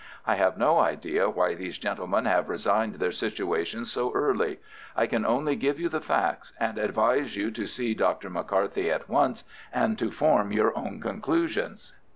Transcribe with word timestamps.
I 0.25 0.33
have 0.33 0.57
no 0.57 0.79
idea 0.79 1.29
why 1.29 1.53
these 1.53 1.77
gentlemen 1.77 2.25
have 2.25 2.49
resigned 2.49 2.95
their 2.95 3.11
situations 3.11 3.91
so 3.91 4.11
early. 4.15 4.59
I 4.95 5.05
can 5.05 5.23
only 5.27 5.55
give 5.55 5.79
you 5.79 5.89
the 5.89 6.01
facts, 6.01 6.53
and 6.59 6.79
advise 6.79 7.37
you 7.37 7.51
to 7.51 7.67
see 7.67 7.93
Dr. 7.93 8.31
McCarthy 8.31 8.89
at 8.89 9.07
once 9.07 9.43
and 9.71 9.99
to 9.99 10.09
form 10.09 10.51
your 10.51 10.75
own 10.75 10.99
conclusions." 11.01 11.93